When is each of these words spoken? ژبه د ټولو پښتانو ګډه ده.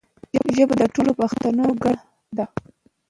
ژبه 0.55 0.75
د 0.79 0.83
ټولو 0.93 1.11
پښتانو 1.19 1.65
ګډه 1.83 2.01
ده. 2.37 2.45